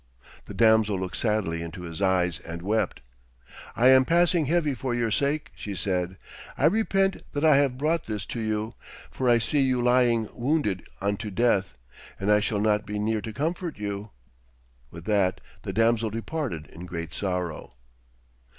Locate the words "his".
1.83-2.01